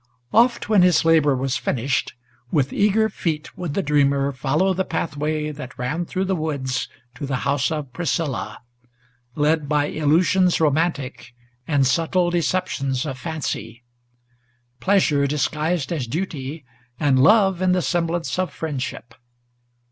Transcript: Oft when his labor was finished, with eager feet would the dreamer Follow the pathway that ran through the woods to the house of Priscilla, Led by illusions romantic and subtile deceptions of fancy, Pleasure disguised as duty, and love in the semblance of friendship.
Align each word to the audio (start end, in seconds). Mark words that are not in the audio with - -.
Oft 0.33 0.67
when 0.67 0.81
his 0.81 1.05
labor 1.05 1.35
was 1.35 1.57
finished, 1.57 2.15
with 2.49 2.73
eager 2.73 3.07
feet 3.07 3.55
would 3.55 3.75
the 3.75 3.83
dreamer 3.83 4.31
Follow 4.31 4.73
the 4.73 4.83
pathway 4.83 5.51
that 5.51 5.77
ran 5.77 6.07
through 6.07 6.25
the 6.25 6.35
woods 6.35 6.89
to 7.13 7.27
the 7.27 7.35
house 7.45 7.69
of 7.69 7.93
Priscilla, 7.93 8.57
Led 9.35 9.69
by 9.69 9.85
illusions 9.85 10.59
romantic 10.59 11.35
and 11.67 11.85
subtile 11.85 12.31
deceptions 12.31 13.05
of 13.05 13.19
fancy, 13.19 13.83
Pleasure 14.79 15.27
disguised 15.27 15.93
as 15.93 16.07
duty, 16.07 16.65
and 16.99 17.21
love 17.21 17.61
in 17.61 17.71
the 17.73 17.81
semblance 17.83 18.39
of 18.39 18.51
friendship. 18.51 19.13